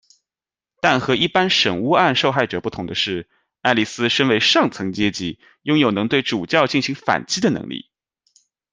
[0.81, 3.29] 但和一般审巫案受害者不同的是，
[3.61, 7.87] 爱丽丝身为上层阶级，拥有能对主教进行反击的能力。